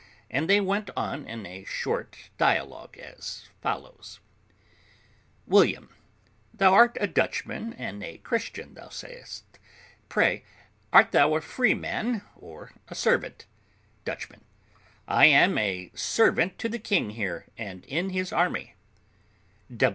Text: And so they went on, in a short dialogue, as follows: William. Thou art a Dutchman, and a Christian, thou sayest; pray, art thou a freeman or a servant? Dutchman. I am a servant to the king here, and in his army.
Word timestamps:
And 0.31 0.45
so 0.45 0.47
they 0.47 0.59
went 0.59 0.89
on, 0.97 1.27
in 1.27 1.45
a 1.45 1.63
short 1.63 2.17
dialogue, 2.39 2.97
as 2.97 3.45
follows: 3.61 4.19
William. 5.45 5.93
Thou 6.55 6.73
art 6.73 6.97
a 6.99 7.05
Dutchman, 7.05 7.73
and 7.73 8.03
a 8.03 8.17
Christian, 8.17 8.73
thou 8.73 8.89
sayest; 8.89 9.43
pray, 10.09 10.43
art 10.91 11.11
thou 11.11 11.35
a 11.35 11.39
freeman 11.41 12.23
or 12.35 12.71
a 12.87 12.95
servant? 12.95 13.45
Dutchman. 14.03 14.43
I 15.07 15.27
am 15.27 15.59
a 15.59 15.91
servant 15.93 16.57
to 16.57 16.67
the 16.67 16.79
king 16.79 17.11
here, 17.11 17.45
and 17.55 17.85
in 17.85 18.09
his 18.09 18.33
army. 18.33 18.73